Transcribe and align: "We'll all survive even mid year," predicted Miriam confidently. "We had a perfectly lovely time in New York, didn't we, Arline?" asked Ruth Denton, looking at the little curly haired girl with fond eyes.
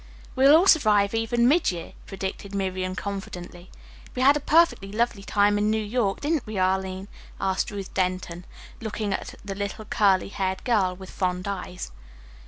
"We'll 0.35 0.55
all 0.55 0.65
survive 0.65 1.13
even 1.13 1.47
mid 1.47 1.69
year," 1.69 1.93
predicted 2.07 2.55
Miriam 2.55 2.95
confidently. 2.95 3.69
"We 4.15 4.23
had 4.23 4.35
a 4.35 4.39
perfectly 4.39 4.91
lovely 4.91 5.21
time 5.21 5.59
in 5.59 5.69
New 5.69 5.77
York, 5.79 6.21
didn't 6.21 6.47
we, 6.47 6.57
Arline?" 6.57 7.07
asked 7.39 7.69
Ruth 7.69 7.93
Denton, 7.93 8.45
looking 8.79 9.13
at 9.13 9.35
the 9.45 9.53
little 9.53 9.85
curly 9.85 10.29
haired 10.29 10.63
girl 10.63 10.95
with 10.95 11.11
fond 11.11 11.47
eyes. 11.47 11.91